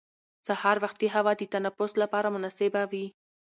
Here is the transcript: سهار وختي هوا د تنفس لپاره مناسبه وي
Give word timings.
سهار 0.47 0.77
وختي 0.83 1.07
هوا 1.15 1.33
د 1.37 1.41
تنفس 1.53 1.91
لپاره 2.01 2.27
مناسبه 2.35 2.81
وي 2.91 3.05